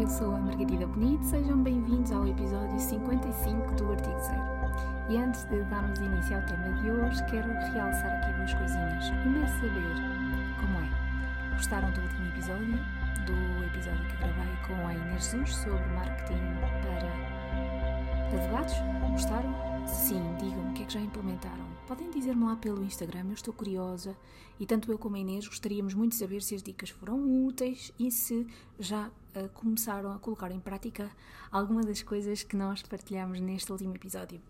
[0.00, 5.10] eu sou a Margarida Bonito, sejam bem-vindos ao episódio 55 do Artigo Zero.
[5.10, 9.04] E antes de darmos início ao tema de hoje, quero realçar aqui duas coisinhas.
[9.04, 11.54] É saber como é.
[11.54, 12.78] Gostaram do último episódio?
[13.26, 16.40] Do episódio que gravei com a Inês Jesus sobre marketing
[16.80, 18.74] para advogados?
[19.10, 19.54] Gostaram?
[19.86, 21.66] Sim, digam-me o que é que já implementaram.
[21.86, 24.16] Podem dizer-me lá pelo Instagram, eu estou curiosa
[24.58, 27.92] e tanto eu como a Inês gostaríamos muito de saber se as dicas foram úteis
[27.98, 28.46] e se
[28.78, 31.10] já uh, começaram a colocar em prática
[31.50, 34.40] alguma das coisas que nós partilhamos neste último episódio.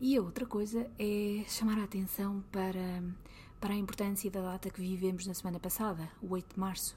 [0.00, 3.02] E a outra coisa é chamar a atenção para,
[3.60, 6.96] para a importância da data que vivemos na semana passada, o 8 de março.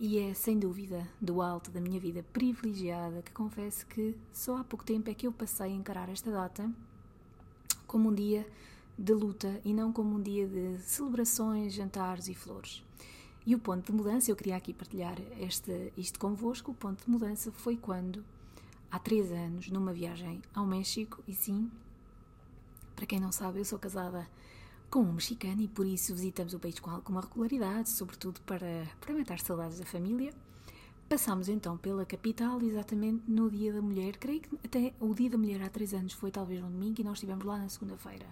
[0.00, 4.64] E é sem dúvida do alto da minha vida privilegiada que confesso que só há
[4.64, 6.70] pouco tempo é que eu passei a encarar esta data
[7.86, 8.46] como um dia
[8.96, 12.82] de luta e não como um dia de celebrações, jantares e flores.
[13.48, 17.10] E o ponto de mudança, eu queria aqui partilhar este, isto convosco, o ponto de
[17.10, 18.22] mudança foi quando,
[18.90, 21.70] há três anos, numa viagem ao México, e sim,
[22.94, 24.28] para quem não sabe, eu sou casada
[24.90, 29.14] com um mexicano e por isso visitamos o país com alguma regularidade, sobretudo para, para
[29.14, 30.34] matar saudades da família.
[31.08, 34.18] Passámos então pela capital exatamente no Dia da Mulher.
[34.18, 37.04] Creio que até o Dia da Mulher há três anos foi talvez um domingo e
[37.04, 38.26] nós estivemos lá na segunda-feira.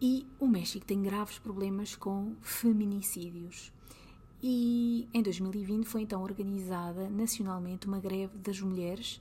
[0.00, 3.70] E o México tem graves problemas com feminicídios.
[4.42, 9.20] E em 2020 foi então organizada nacionalmente uma greve das mulheres,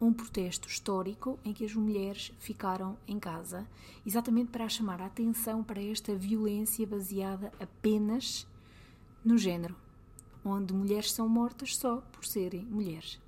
[0.00, 3.66] um protesto histórico em que as mulheres ficaram em casa,
[4.06, 8.46] exatamente para chamar a atenção para esta violência baseada apenas
[9.24, 9.76] no género
[10.44, 13.20] onde mulheres são mortas só por serem mulheres.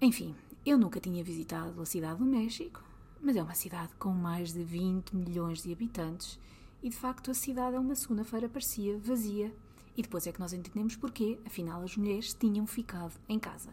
[0.00, 2.82] Enfim, eu nunca tinha visitado a cidade do México,
[3.20, 6.38] mas é uma cidade com mais de 20 milhões de habitantes
[6.82, 9.52] e de facto a cidade a uma segunda-feira parecia vazia.
[9.96, 13.70] E depois é que nós entendemos porquê, afinal as mulheres tinham ficado em casa.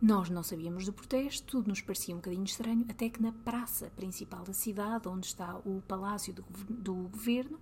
[0.00, 3.90] Nós não sabíamos do protesto, tudo nos parecia um bocadinho estranho, até que na praça
[3.96, 7.58] principal da cidade, onde está o palácio do, do governo,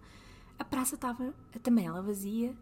[0.59, 2.57] a praça estava também ela vazia,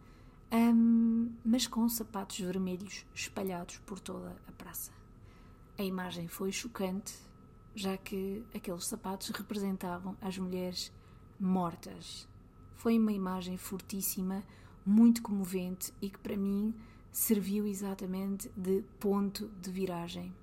[0.51, 4.91] um, mas com sapatos vermelhos espalhados por toda a praça.
[5.77, 7.13] A imagem foi chocante,
[7.73, 10.91] já que aqueles sapatos representavam as mulheres
[11.39, 12.27] mortas.
[12.75, 14.43] Foi uma imagem fortíssima,
[14.85, 16.73] muito comovente e que para mim
[17.11, 20.33] serviu exatamente de ponto de viragem.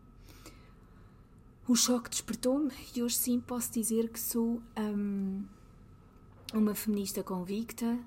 [1.66, 5.44] O choque despertou-me e hoje sim posso dizer que sou um,
[6.54, 7.98] uma feminista convicta,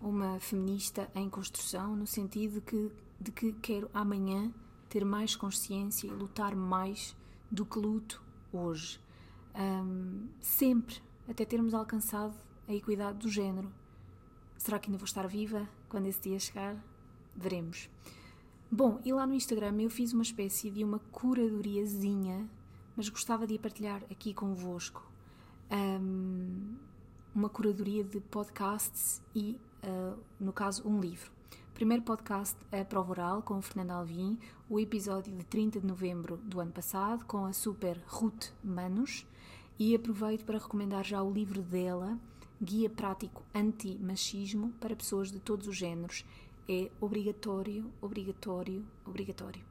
[0.00, 4.52] uma feminista em construção, no sentido que, de que quero amanhã
[4.88, 7.16] ter mais consciência e lutar mais
[7.50, 8.22] do que luto
[8.52, 9.00] hoje.
[9.54, 12.36] Um, sempre, até termos alcançado
[12.68, 13.68] a equidade do género.
[14.58, 16.76] Será que ainda vou estar viva quando esse dia chegar?
[17.34, 17.88] Veremos.
[18.70, 22.46] Bom, e lá no Instagram eu fiz uma espécie de uma curadoriazinha,
[22.94, 25.10] mas gostava de a partilhar aqui convosco.
[25.70, 26.76] Um,
[27.34, 31.30] uma curadoria de podcasts e uh, no caso, um livro.
[31.72, 34.36] Primeiro podcast, A Prova Oral, com o Fernando Alvim,
[34.68, 39.24] o episódio de 30 de novembro do ano passado, com a super Ruth Manos,
[39.78, 42.18] e aproveito para recomendar já o livro dela,
[42.60, 46.24] Guia Prático Anti-Machismo para Pessoas de Todos os Géneros.
[46.68, 49.62] É obrigatório, obrigatório, obrigatório.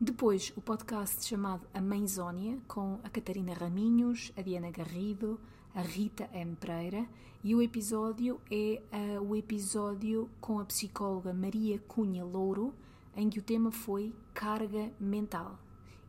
[0.00, 5.38] Depois, o podcast chamado A Mãezónia, com a Catarina Raminhos, a Diana Garrido,
[5.72, 6.56] a Rita M.
[6.56, 7.08] Pereira,
[7.42, 12.74] e o episódio é uh, o episódio com a psicóloga Maria Cunha Louro,
[13.16, 15.58] em que o tema foi carga mental.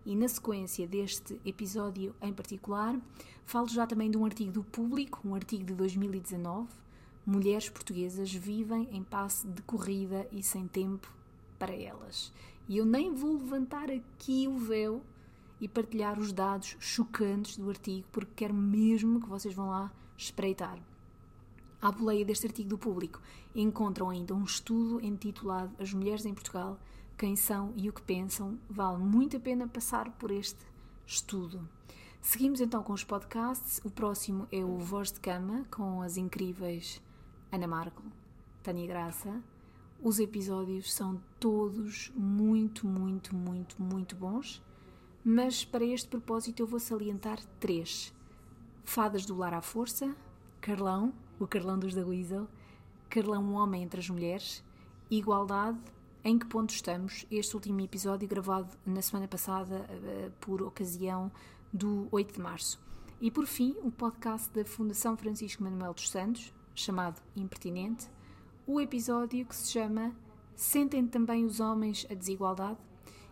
[0.05, 2.95] E na sequência deste episódio em particular,
[3.43, 6.67] falo já também de um artigo do Público, um artigo de 2019,
[7.27, 11.11] Mulheres portuguesas vivem em passe de corrida e sem tempo
[11.57, 12.31] para elas.
[12.67, 15.01] E eu nem vou levantar aqui o véu
[15.59, 20.77] e partilhar os dados chocantes do artigo, porque quero mesmo que vocês vão lá espreitar.
[21.81, 23.19] À boleia deste artigo do público
[23.55, 26.79] encontram ainda um estudo intitulado As Mulheres em Portugal,
[27.17, 28.57] Quem São e o que Pensam.
[28.69, 30.59] Vale muito a pena passar por este
[31.05, 31.67] estudo.
[32.21, 33.79] Seguimos então com os podcasts.
[33.83, 37.01] O próximo é o Voz de Cama, com as incríveis
[37.51, 38.03] Ana Marco,
[38.63, 39.41] Tânia Graça.
[40.01, 44.61] Os episódios são todos muito, muito, muito, muito bons
[45.27, 48.13] mas para este propósito eu vou salientar três:
[48.83, 50.15] Fadas do Lar à Força,
[50.61, 52.47] Carlão, o Carlão dos da Weasel,
[53.09, 54.63] Carlão, um homem entre as mulheres,
[55.09, 55.79] Igualdade,
[56.25, 57.23] em que ponto estamos?
[57.29, 61.31] Este último episódio gravado na semana passada eh, por ocasião
[61.71, 62.81] do 8 de março.
[63.21, 68.09] E por fim, o podcast da Fundação Francisco Manuel dos Santos, chamado Impertinente,
[68.65, 70.15] o episódio que se chama
[70.55, 72.79] Sentem também os homens a desigualdade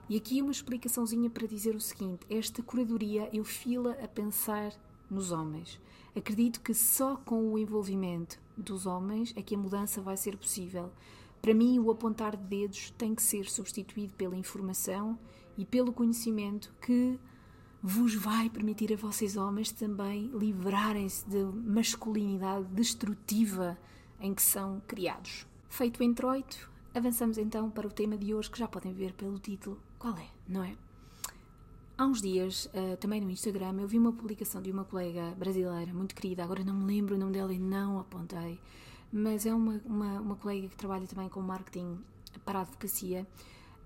[0.07, 4.71] E aqui uma explicaçãozinha para dizer o seguinte: esta curadoria eu fila a pensar
[5.09, 5.81] nos homens.
[6.15, 10.91] Acredito que só com o envolvimento dos homens é que a mudança vai ser possível.
[11.43, 15.19] Para mim, o apontar de dedos tem que ser substituído pela informação
[15.57, 17.19] e pelo conhecimento que
[17.81, 23.77] vos vai permitir a vocês homens também livrarem-se da masculinidade destrutiva
[24.21, 25.45] em que são criados.
[25.67, 29.37] Feito o introito, avançamos então para o tema de hoje que já podem ver pelo
[29.37, 30.77] título qual é, não é?
[31.97, 35.93] Há uns dias, uh, também no Instagram, eu vi uma publicação de uma colega brasileira
[35.93, 38.61] muito querida, agora não me lembro o nome dela e não apontei,
[39.13, 41.99] mas é uma, uma, uma colega que trabalha também com marketing
[42.43, 43.25] para a advocacia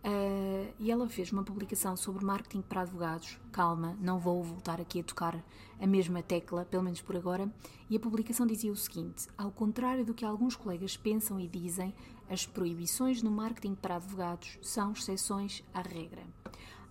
[0.08, 3.38] Uh, e ela fez uma publicação sobre marketing para advogados.
[3.52, 5.44] Calma, não vou voltar aqui a tocar
[5.82, 7.52] a mesma tecla, pelo menos por agora.
[7.90, 11.94] E a publicação dizia o seguinte: ao contrário do que alguns colegas pensam e dizem,
[12.30, 16.24] as proibições no marketing para advogados são exceções à regra.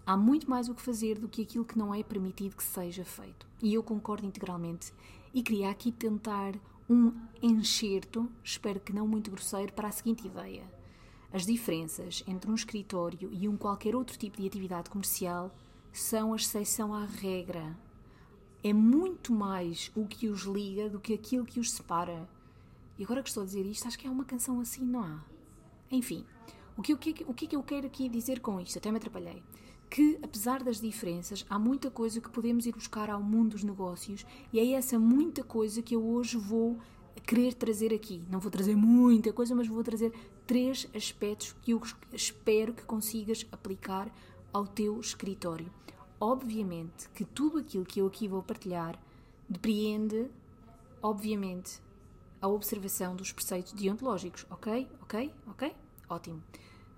[0.04, 3.04] Há muito mais o que fazer do que aquilo que não é permitido que seja
[3.04, 3.46] feito.
[3.62, 4.92] E eu concordo integralmente.
[5.32, 6.54] E queria aqui tentar
[6.88, 7.12] um
[7.42, 10.76] enxerto, espero que não muito grosseiro, para a seguinte ideia
[11.32, 15.54] as diferenças entre um escritório e um qualquer outro tipo de atividade comercial
[15.92, 17.76] são a exceção à regra.
[18.62, 22.28] É muito mais o que os liga do que aquilo que os separa.
[22.98, 25.24] E agora que estou a dizer isto, acho que há uma canção assim, não há?
[25.90, 26.24] Enfim,
[26.76, 28.78] o que, o, que, o que é que eu quero aqui dizer com isto?
[28.78, 29.42] Até me atrapalhei.
[29.88, 34.26] Que, apesar das diferenças, há muita coisa que podemos ir buscar ao mundo dos negócios
[34.52, 36.78] e é essa muita coisa que eu hoje vou
[37.24, 38.22] querer trazer aqui.
[38.30, 40.12] Não vou trazer muita coisa, mas vou trazer
[40.46, 41.80] três aspectos que eu
[42.12, 44.12] espero que consigas aplicar
[44.52, 45.70] ao teu escritório.
[46.20, 48.98] Obviamente que tudo aquilo que eu aqui vou partilhar
[49.48, 50.30] depreende,
[51.02, 51.80] obviamente,
[52.40, 54.88] a observação dos preceitos deontológicos, ok?
[55.02, 55.32] Ok?
[55.48, 55.74] Ok?
[56.08, 56.42] Ótimo.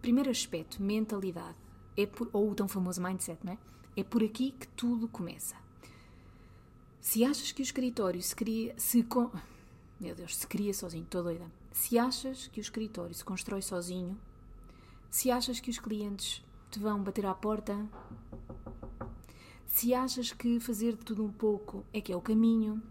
[0.01, 1.68] Primeiro aspecto, mentalidade.
[1.99, 3.59] É por, ou o tão famoso mindset, não é?
[3.97, 5.57] É por aqui que tudo começa.
[7.01, 8.73] Se achas que o escritório se cria.
[8.79, 9.29] Se com,
[9.99, 11.51] meu Deus, se cria sozinho, estou doida.
[11.73, 14.17] Se achas que o escritório se constrói sozinho,
[15.11, 17.85] se achas que os clientes te vão bater à porta,
[19.67, 22.83] se achas que fazer de tudo um pouco é que é o caminho,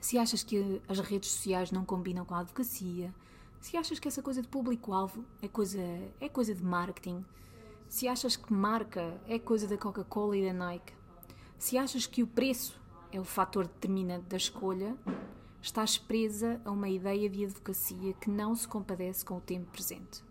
[0.00, 3.14] se achas que as redes sociais não combinam com a advocacia,
[3.60, 5.82] se achas que essa coisa de público-alvo é coisa,
[6.20, 7.24] é coisa de marketing,
[7.88, 10.92] se achas que marca é coisa da Coca-Cola e da Nike,
[11.58, 12.80] se achas que o preço
[13.12, 14.96] é o fator determinante da escolha,
[15.62, 20.22] estás presa a uma ideia de advocacia que não se compadece com o tempo presente.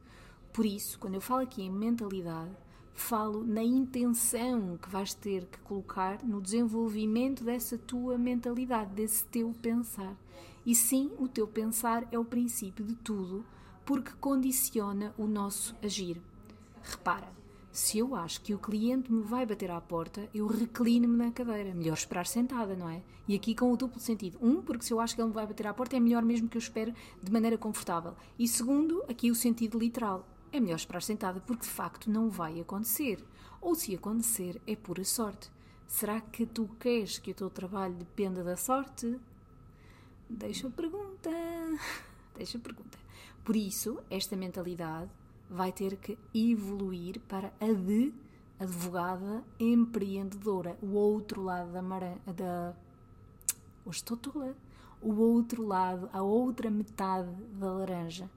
[0.54, 2.52] Por isso, quando eu falo aqui em mentalidade,
[2.94, 9.54] falo na intenção que vais ter que colocar no desenvolvimento dessa tua mentalidade, desse teu
[9.62, 10.16] pensar.
[10.66, 13.46] E sim, o teu pensar é o princípio de tudo,
[13.86, 16.22] porque condiciona o nosso agir.
[16.82, 17.30] Repara,
[17.76, 21.76] se eu acho que o cliente me vai bater à porta, eu reclino-me na cadeira.
[21.76, 23.04] Melhor esperar sentada, não é?
[23.28, 24.40] E aqui com o duplo sentido.
[24.42, 26.48] Um, porque se eu acho que ele me vai bater à porta, é melhor mesmo
[26.48, 28.16] que eu espere de maneira confortável.
[28.40, 30.26] E segundo, aqui o sentido literal.
[30.54, 33.22] É melhor esperar sentada porque de facto não vai acontecer.
[33.60, 35.52] Ou se acontecer, é pura sorte.
[35.86, 39.20] Será que tu queres que o teu trabalho dependa da sorte?
[40.30, 41.30] Deixa a pergunta.
[42.38, 42.98] Deixa a pergunta.
[43.44, 45.12] Por isso, esta mentalidade
[45.50, 48.14] vai ter que evoluir para a de
[48.60, 52.74] advogada empreendedora, o outro lado da maré, da
[53.86, 54.18] hoje estou
[55.02, 58.30] o outro lado, a outra metade da laranja.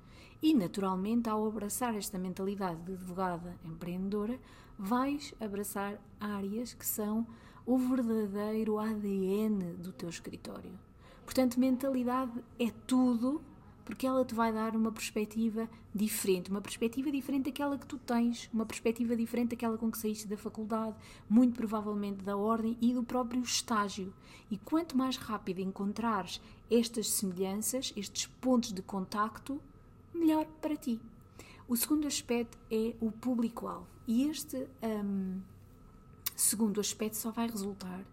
[0.43, 4.39] E naturalmente, ao abraçar esta mentalidade de advogada empreendedora,
[4.79, 7.27] vais abraçar áreas que são
[7.67, 10.79] o verdadeiro ADN do teu escritório.
[11.25, 13.43] Portanto, mentalidade é tudo
[13.89, 18.51] porque ela te vai dar uma perspectiva diferente, uma perspectiva diferente daquela que tu tens,
[18.53, 20.95] uma perspectiva diferente daquela com que saíste da faculdade,
[21.27, 24.13] muito provavelmente da ordem e do próprio estágio.
[24.51, 26.39] E quanto mais rápido encontrares
[26.71, 29.59] estas semelhanças, estes pontos de contacto,
[30.13, 31.01] melhor para ti.
[31.67, 33.87] O segundo aspecto é o público-alvo.
[34.07, 35.41] E este um,
[36.37, 38.05] segundo aspecto só vai resultar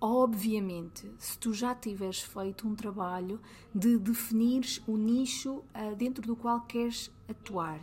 [0.00, 3.38] Obviamente, se tu já tiveres feito um trabalho
[3.74, 7.78] de definires o nicho uh, dentro do qual queres atuar.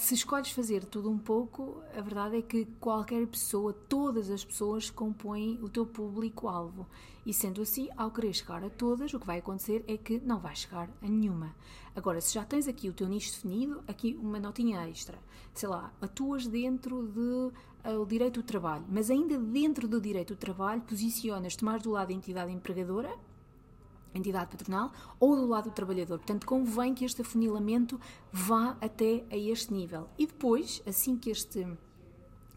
[0.00, 4.88] Se escolhes fazer tudo um pouco, a verdade é que qualquer pessoa, todas as pessoas
[4.88, 6.88] compõem o teu público-alvo.
[7.24, 10.40] E sendo assim, ao querer chegar a todas, o que vai acontecer é que não
[10.40, 11.54] vais chegar a nenhuma.
[11.94, 15.18] Agora, se já tens aqui o teu nicho definido, aqui uma notinha extra.
[15.52, 17.52] Sei lá, atuas dentro de
[17.94, 22.08] o direito do trabalho, mas ainda dentro do direito do trabalho posicionas-te mais do lado
[22.08, 23.14] da entidade empregadora,
[24.14, 26.18] entidade patronal, ou do lado do trabalhador.
[26.18, 28.00] Portanto, convém que este afunilamento
[28.32, 30.08] vá até a este nível.
[30.18, 31.66] E depois, assim que este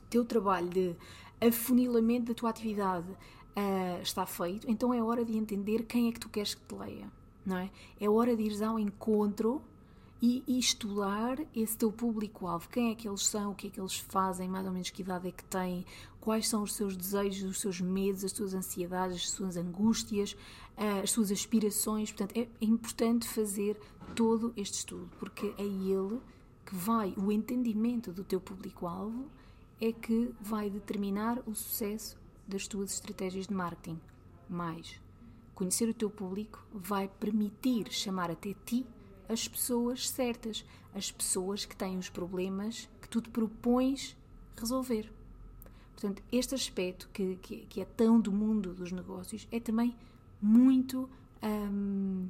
[0.10, 0.96] teu trabalho de
[1.42, 6.20] afunilamento da tua atividade uh, está feito, então é hora de entender quem é que
[6.20, 7.12] tu queres que te leia,
[7.46, 7.70] não é?
[8.00, 9.62] É hora de ires ao encontro
[10.24, 12.70] e, e estudar esse teu público-alvo.
[12.70, 15.02] Quem é que eles são, o que é que eles fazem, mais ou menos que
[15.02, 15.86] idade é que têm,
[16.22, 20.32] quais são os seus desejos, os seus medos, as suas ansiedades, as suas angústias,
[20.78, 22.10] uh, as suas aspirações.
[22.10, 23.78] Portanto, é, é importante fazer
[24.16, 26.22] todo este estudo, porque é ele
[26.66, 29.26] que vai, o entendimento do teu público-alvo
[29.82, 34.00] é que vai determinar o sucesso das tuas estratégias de marketing.
[34.50, 35.02] Mais,
[35.54, 38.86] conhecer o teu público vai permitir chamar até ti
[39.30, 44.16] as pessoas certas, as pessoas que têm os problemas que tu te propões
[44.58, 45.12] resolver.
[45.94, 49.96] Portanto, este aspecto que, que, que é tão do mundo dos negócios é também
[50.42, 51.10] muito.
[51.42, 52.28] Hum,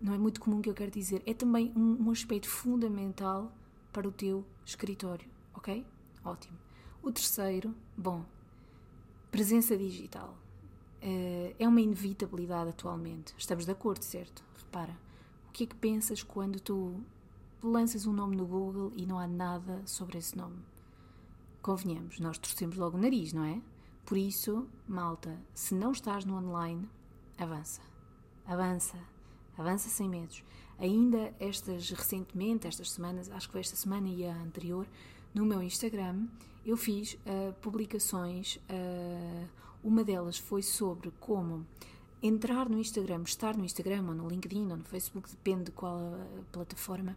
[0.00, 3.50] não é muito comum que eu quero dizer, é também um, um aspecto fundamental
[3.92, 5.86] para o teu escritório, ok?
[6.22, 6.58] Ótimo.
[7.02, 8.24] O terceiro, bom,
[9.30, 10.36] presença digital.
[11.02, 13.34] Uh, é uma inevitabilidade atualmente.
[13.38, 14.42] Estamos de acordo, certo?
[14.56, 14.96] Repara,
[15.54, 17.00] que é que pensas quando tu
[17.62, 20.58] lanças um nome no Google e não há nada sobre esse nome?
[21.62, 23.62] Convenhamos, nós torcemos logo o nariz, não é?
[24.04, 26.88] Por isso, malta, se não estás no online,
[27.38, 27.80] avança.
[28.44, 28.98] Avança.
[29.56, 30.42] Avança sem medos.
[30.76, 34.88] Ainda estas recentemente, estas semanas, acho que foi esta semana e a anterior,
[35.32, 36.26] no meu Instagram,
[36.66, 38.56] eu fiz uh, publicações.
[38.56, 39.48] Uh,
[39.84, 41.64] uma delas foi sobre como
[42.26, 46.00] entrar no Instagram, estar no Instagram ou no LinkedIn ou no Facebook, depende de qual
[46.50, 47.16] plataforma,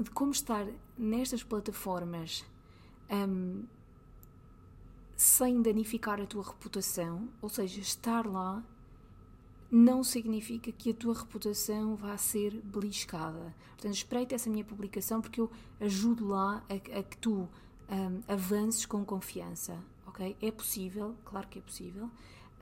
[0.00, 0.66] de como estar
[0.98, 2.44] nestas plataformas
[3.08, 3.62] um,
[5.16, 8.64] sem danificar a tua reputação, ou seja, estar lá
[9.70, 13.54] não significa que a tua reputação vá ser beliscada.
[13.70, 17.48] Portanto, espreita essa minha publicação porque eu ajudo lá a, a que tu
[17.88, 20.36] um, avances com confiança, ok?
[20.40, 22.10] É possível, claro que é possível.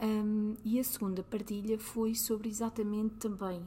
[0.01, 3.63] Um, e a segunda partilha foi sobre exatamente também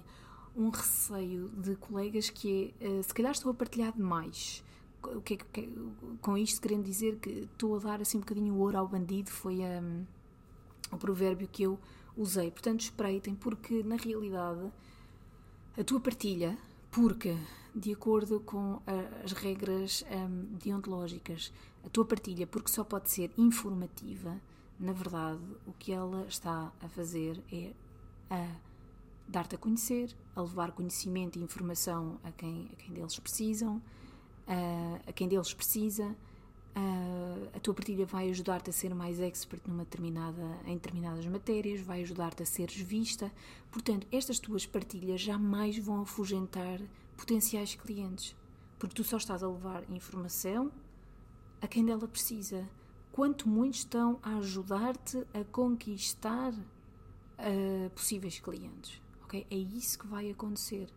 [0.55, 4.63] um receio de colegas que é, uh, se calhar estou a partilhar demais.
[5.03, 5.69] O que é que,
[6.21, 9.29] com isto querendo dizer que estou a dar assim um bocadinho o ouro ao bandido,
[9.29, 10.05] foi um,
[10.91, 11.79] o provérbio que eu
[12.15, 12.51] usei.
[12.51, 14.71] Portanto, espreitem, porque na realidade
[15.77, 16.57] a tua partilha,
[16.91, 17.37] porque
[17.75, 18.81] de acordo com
[19.23, 21.53] as regras um, deontológicas,
[21.85, 24.41] a tua partilha, porque só pode ser informativa,
[24.79, 27.73] na verdade, o que ela está a fazer é
[28.29, 28.55] a
[29.27, 33.81] dar-te a conhecer, a levar conhecimento e informação a quem, a quem deles precisam,
[34.47, 36.15] a, a quem deles precisa
[36.77, 41.81] Uh, a tua partilha vai ajudar-te a ser mais expert numa determinada, em determinadas matérias,
[41.81, 43.31] vai ajudar-te a seres vista.
[43.71, 46.79] Portanto, estas tuas partilhas jamais vão afugentar
[47.17, 48.35] potenciais clientes,
[48.77, 50.71] porque tu só estás a levar informação
[51.59, 52.69] a quem dela precisa.
[53.17, 59.01] Quanto muito estão a ajudar-te a conquistar uh, possíveis clientes.
[59.23, 59.47] Okay?
[59.49, 60.87] É isso que vai acontecer.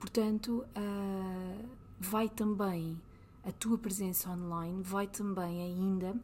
[0.00, 1.68] Portanto, uh,
[2.00, 2.98] vai também
[3.44, 6.18] a tua presença online vai também ainda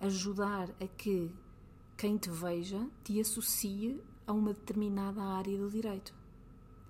[0.00, 1.30] ajudar a que
[1.94, 6.14] quem te veja te associe a uma determinada área do direito.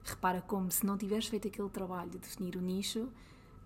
[0.05, 3.09] Repara como se não tiveres feito aquele trabalho de definir o nicho,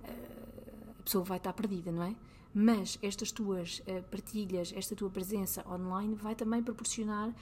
[0.02, 2.16] eh, a pessoa vai estar perdida, não é?
[2.58, 7.34] Mas estas tuas eh, partilhas, esta tua presença online vai também proporcionar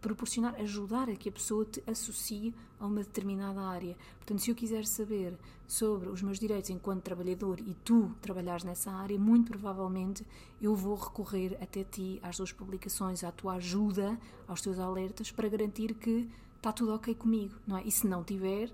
[0.00, 3.96] proporcionar, ajudar a que a pessoa te associe a uma determinada área.
[4.16, 8.90] Portanto, se eu quiser saber sobre os meus direitos enquanto trabalhador e tu trabalhares nessa
[8.90, 10.26] área, muito provavelmente
[10.60, 14.18] eu vou recorrer até ti, às tuas publicações, à tua ajuda,
[14.48, 17.84] aos teus alertas, para garantir que está tudo ok comigo, não é?
[17.84, 18.68] E se não tiver,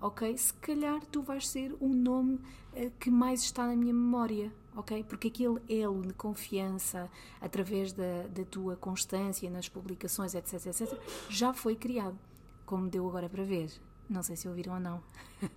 [0.00, 0.36] ok?
[0.38, 2.36] Se calhar tu vais ser o nome
[2.72, 5.04] uh, que mais está na minha memória, ok?
[5.04, 11.52] Porque aquele elo de confiança através da, da tua constância nas publicações, etc, etc, já
[11.52, 12.18] foi criado,
[12.66, 13.70] como deu agora para ver.
[14.08, 15.02] Não sei se ouviram ou não.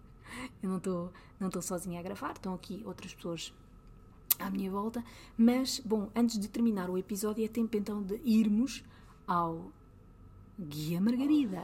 [0.61, 3.53] Eu não estou não estou sozinha a gravar, estão aqui outras pessoas
[4.39, 5.03] à minha volta.
[5.37, 8.83] Mas, bom, antes de terminar o episódio, é tempo então de irmos
[9.27, 9.71] ao
[10.59, 11.61] Guia Margarida.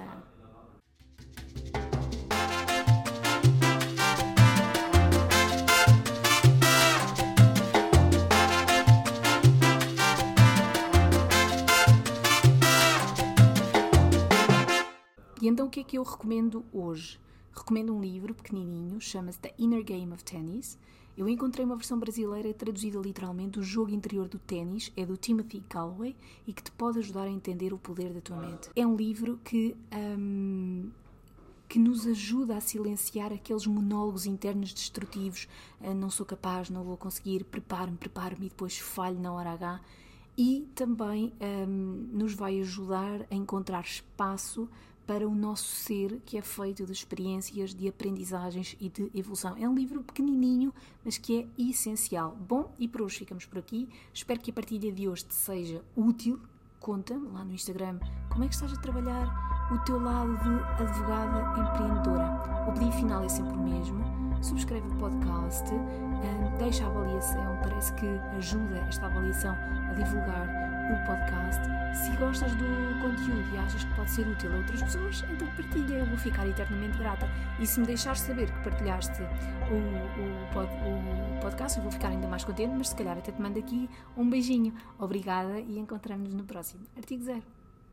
[15.44, 17.20] E então o que é que eu recomendo hoje?
[17.54, 20.80] Recomendo um livro pequenininho, chama-se The Inner Game of Tennis.
[21.18, 25.62] Eu encontrei uma versão brasileira traduzida literalmente, O Jogo Interior do Ténis, é do Timothy
[25.70, 26.16] Galloway
[26.48, 28.70] e que te pode ajudar a entender o poder da tua mente.
[28.74, 29.76] É um livro que,
[30.18, 30.90] um,
[31.68, 35.50] que nos ajuda a silenciar aqueles monólogos internos destrutivos.
[35.82, 39.82] Ah, não sou capaz, não vou conseguir, preparo-me, preparo-me e depois falho na hora H.
[40.38, 41.34] E também
[41.68, 44.70] um, nos vai ajudar a encontrar espaço
[45.05, 49.55] para o nosso ser, que é feito de experiências, de aprendizagens e de evolução.
[49.57, 52.38] É um livro pequenininho, mas que é essencial.
[52.48, 53.89] Bom, e por hoje ficamos por aqui.
[54.13, 56.39] Espero que a partilha de hoje te seja útil.
[56.79, 61.62] Conta-me lá no Instagram como é que estás a trabalhar o teu lado de advogada
[61.62, 62.65] empreendedora.
[62.67, 64.03] O pedido final é sempre o mesmo.
[64.41, 65.63] Subscreve o podcast,
[66.60, 68.05] deixa a avaliação, parece que
[68.38, 71.62] ajuda esta avaliação a divulgar o podcast.
[71.94, 72.66] Se gostas do
[73.02, 76.48] conteúdo e achas que pode ser útil a outras pessoas, então partilha, eu vou ficar
[76.48, 77.30] eternamente grata.
[77.60, 82.10] E se me deixares saber que partilhaste o, o, pod, o podcast, eu vou ficar
[82.10, 84.74] ainda mais contente, mas se calhar até te mando aqui um beijinho.
[85.00, 86.82] Obrigada e encontramos-nos no próximo.
[86.98, 87.62] Artigo Zero.